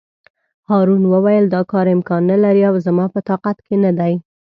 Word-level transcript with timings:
هارون 0.69 1.03
وویل: 1.07 1.45
دا 1.55 1.61
کار 1.71 1.85
امکان 1.95 2.21
نه 2.31 2.37
لري 2.43 2.61
او 2.69 2.75
زما 2.85 3.05
په 3.13 3.19
طاقت 3.29 3.57
کې 3.65 3.75
نه 3.83 3.91
دی. 3.99 4.13